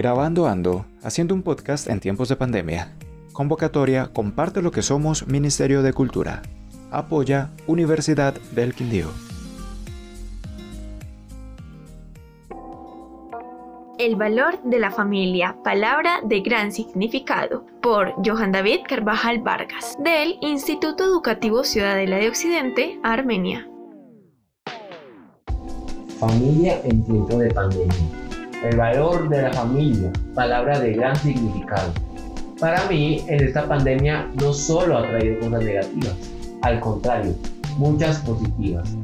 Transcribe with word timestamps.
Grabando 0.00 0.46
Ando, 0.46 0.86
haciendo 1.02 1.34
un 1.34 1.42
podcast 1.42 1.86
en 1.86 2.00
tiempos 2.00 2.30
de 2.30 2.36
pandemia. 2.36 2.96
Convocatoria 3.34 4.08
Comparte 4.14 4.62
lo 4.62 4.70
que 4.70 4.80
somos 4.80 5.26
Ministerio 5.26 5.82
de 5.82 5.92
Cultura. 5.92 6.40
Apoya 6.90 7.50
Universidad 7.66 8.32
del 8.52 8.72
Quindío. 8.72 9.08
El 13.98 14.16
valor 14.16 14.62
de 14.62 14.78
la 14.78 14.90
familia, 14.90 15.58
palabra 15.62 16.20
de 16.24 16.40
gran 16.40 16.72
significado, 16.72 17.66
por 17.82 18.14
Johan 18.24 18.52
David 18.52 18.78
Carvajal 18.88 19.42
Vargas, 19.42 19.98
del 20.02 20.38
Instituto 20.40 21.04
Educativo 21.04 21.62
Ciudadela 21.62 22.16
de 22.16 22.28
Occidente, 22.28 22.98
Armenia. 23.02 23.68
Familia 26.18 26.80
en 26.84 27.04
tiempo 27.04 27.36
de 27.36 27.50
pandemia. 27.50 28.29
El 28.62 28.76
valor 28.76 29.30
de 29.30 29.40
la 29.40 29.52
familia, 29.54 30.12
palabra 30.34 30.78
de 30.78 30.92
gran 30.92 31.16
significado. 31.16 31.94
Para 32.60 32.84
mí, 32.88 33.24
en 33.26 33.42
esta 33.42 33.66
pandemia 33.66 34.28
no 34.34 34.52
solo 34.52 34.98
ha 34.98 35.02
traído 35.02 35.40
cosas 35.40 35.64
negativas, 35.64 36.14
al 36.60 36.78
contrario, 36.80 37.34
muchas 37.78 38.18
positivas. 38.18 38.94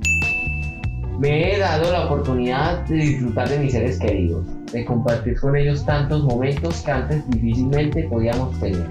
Me 1.19 1.55
he 1.55 1.59
dado 1.59 1.91
la 1.91 2.05
oportunidad 2.05 2.81
de 2.85 2.97
disfrutar 2.97 3.49
de 3.49 3.59
mis 3.61 3.73
seres 3.73 3.99
queridos, 3.99 4.45
de 4.73 4.85
compartir 4.85 5.41
con 5.41 5.57
ellos 5.57 5.87
tantos 5.87 6.23
momentos 6.23 6.83
que 6.83 6.91
antes 6.91 7.31
difícilmente 7.31 8.03
podíamos 8.11 8.61
tener. 8.61 8.87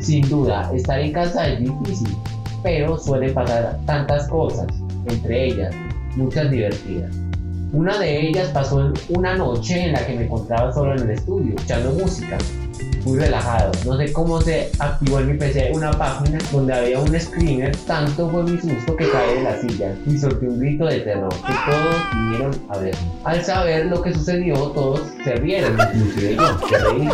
Sin 0.00 0.26
duda, 0.30 0.70
estar 0.74 0.98
en 0.98 1.12
casa 1.12 1.48
es 1.48 1.60
difícil, 1.60 2.16
pero 2.62 2.96
suelen 2.96 3.34
pasar 3.34 3.78
tantas 3.84 4.26
cosas, 4.28 4.66
entre 5.06 5.48
ellas 5.48 5.74
muchas 6.16 6.50
divertidas. 6.50 7.14
Una 7.74 7.98
de 7.98 8.28
ellas 8.28 8.50
pasó 8.50 8.92
una 9.08 9.34
noche 9.34 9.86
en 9.86 9.94
la 9.94 10.06
que 10.06 10.14
me 10.14 10.24
encontraba 10.26 10.72
solo 10.72 10.94
en 10.94 11.00
el 11.00 11.10
estudio, 11.10 11.56
escuchando 11.56 11.90
música 11.90 12.38
muy 13.04 13.18
relajado. 13.18 13.72
No 13.84 13.96
sé 13.96 14.12
cómo 14.12 14.40
se 14.40 14.70
activó 14.78 15.20
en 15.20 15.32
mi 15.32 15.38
PC 15.38 15.72
una 15.74 15.90
página 15.90 16.38
donde 16.52 16.72
había 16.72 16.98
un 17.00 17.20
screener. 17.20 17.76
Tanto 17.86 18.28
fue 18.30 18.44
mi 18.44 18.58
susto 18.58 18.96
que 18.96 19.10
caí 19.10 19.34
de 19.36 19.42
la 19.42 19.60
silla 19.60 19.94
y 20.06 20.18
solté 20.18 20.48
un 20.48 20.58
grito 20.58 20.86
de 20.86 21.00
terror 21.00 21.30
que 21.30 21.52
todos 21.70 21.96
vinieron 22.14 22.54
a 22.70 22.78
ver. 22.78 22.94
Al 23.24 23.44
saber 23.44 23.86
lo 23.86 24.02
que 24.02 24.14
sucedió, 24.14 24.54
todos 24.54 25.02
se 25.24 25.34
rieron, 25.36 25.76
inclusive 25.94 26.36
yo, 26.36 26.66
que 26.66 26.78
reí 26.78 27.08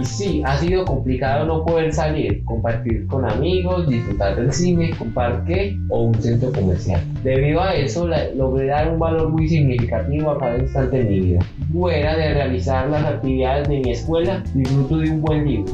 Y 0.00 0.04
sí, 0.04 0.42
ha 0.44 0.58
sido 0.58 0.84
complicado 0.84 1.44
no 1.46 1.64
poder 1.64 1.92
salir, 1.92 2.44
compartir 2.44 3.06
con 3.06 3.24
amigos, 3.24 3.88
disfrutar 3.88 4.36
del 4.36 4.52
cine, 4.52 4.94
un 4.98 5.12
parque 5.12 5.78
o 5.88 6.04
un 6.04 6.14
centro 6.22 6.50
comercial. 6.52 7.02
Debido 7.22 7.60
a 7.60 7.74
eso, 7.74 8.08
logré 8.34 8.66
dar 8.66 8.90
un 8.90 8.98
valor 8.98 9.28
muy 9.28 9.46
significativo 9.46 10.30
a 10.30 10.38
cada 10.38 10.56
instante 10.56 10.98
de 10.98 11.04
mi 11.04 11.20
vida. 11.20 11.40
Fuera 11.70 12.16
de 12.16 12.32
realizar 12.32 12.88
las 12.88 13.04
actividades 13.04 13.68
de 13.68 13.80
mi 13.80 13.90
escuela, 13.90 14.42
disfruto 14.54 14.98
de 14.98 15.10
un 15.10 15.20
buen 15.20 15.46
libro. 15.46 15.72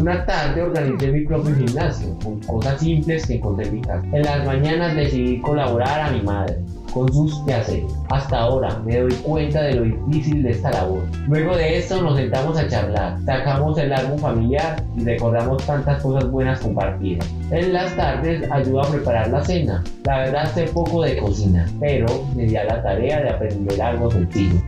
Una 0.00 0.24
tarde 0.24 0.62
organicé 0.62 1.10
mi 1.10 1.24
propio 1.24 1.56
gimnasio, 1.56 2.16
con 2.22 2.38
cosas 2.40 2.78
simples 2.80 3.26
que 3.26 3.34
encontré 3.34 3.66
en 3.66 3.74
mi 3.74 3.80
casa. 3.80 4.06
En 4.12 4.22
las 4.22 4.46
mañanas 4.46 4.94
decidí 4.94 5.40
colaborar 5.40 6.00
a 6.00 6.10
mi 6.12 6.22
madre 6.22 6.56
con 6.94 7.12
sus 7.12 7.36
quehaceres. 7.40 7.92
Hasta 8.08 8.38
ahora 8.38 8.78
me 8.86 9.00
doy 9.00 9.12
cuenta 9.24 9.60
de 9.62 9.74
lo 9.74 9.82
difícil 9.82 10.44
de 10.44 10.50
esta 10.52 10.70
labor. 10.70 11.02
Luego 11.26 11.56
de 11.56 11.78
esto 11.78 12.00
nos 12.00 12.16
sentamos 12.16 12.56
a 12.56 12.68
charlar, 12.68 13.18
sacamos 13.26 13.76
el 13.76 13.92
álbum 13.92 14.18
familiar 14.20 14.80
y 14.96 15.04
recordamos 15.04 15.66
tantas 15.66 16.00
cosas 16.00 16.30
buenas 16.30 16.60
compartidas. 16.60 17.28
En 17.50 17.72
las 17.72 17.94
tardes 17.96 18.48
ayudo 18.52 18.82
a 18.82 18.90
preparar 18.90 19.28
la 19.30 19.44
cena. 19.44 19.82
La 20.04 20.18
verdad 20.18 20.54
sé 20.54 20.64
poco 20.66 21.02
de 21.02 21.16
cocina, 21.16 21.66
pero 21.80 22.06
me 22.36 22.44
di 22.44 22.56
a 22.56 22.64
la 22.64 22.80
tarea 22.84 23.20
de 23.20 23.30
aprender 23.30 23.82
algo 23.82 24.12
sencillo, 24.12 24.62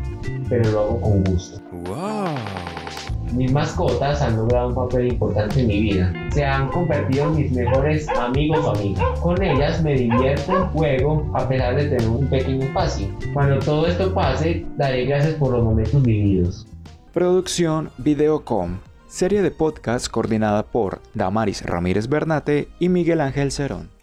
pero 0.48 0.68
lo 0.72 0.80
hago 0.80 1.00
con 1.00 1.24
gusto. 1.24 1.60
¡Wow! 1.86 2.34
Mis 3.32 3.52
mascotas 3.52 4.20
han 4.22 4.36
logrado 4.36 4.68
un 4.68 4.74
papel 4.74 5.12
importante 5.12 5.60
en 5.60 5.66
mi 5.68 5.80
vida. 5.80 6.12
Se 6.32 6.44
han 6.44 6.68
convertido 6.68 7.26
en 7.26 7.36
mis 7.36 7.52
mejores 7.52 8.08
amigos 8.08 8.58
o 8.64 8.70
amigas. 8.70 9.20
Con 9.20 9.40
ellas 9.40 9.82
me 9.82 9.94
divierto, 9.94 10.68
juego, 10.72 11.30
a 11.34 11.48
pesar 11.48 11.76
de 11.76 11.84
tener 11.84 12.08
un 12.08 12.26
pequeño 12.26 12.64
espacio. 12.64 13.08
Cuando 13.32 13.58
todo 13.60 13.86
esto 13.86 14.12
pase, 14.12 14.66
daré 14.76 15.04
gracias 15.04 15.34
por 15.34 15.52
los 15.52 15.62
momentos 15.62 16.02
vividos. 16.02 16.66
Producción 17.12 17.90
Videocom. 17.98 18.78
Serie 19.06 19.42
de 19.42 19.50
podcast 19.50 20.08
coordinada 20.08 20.64
por 20.64 21.00
Damaris 21.14 21.64
Ramírez 21.64 22.08
Bernate 22.08 22.68
y 22.78 22.88
Miguel 22.88 23.20
Ángel 23.20 23.52
Cerón. 23.52 23.99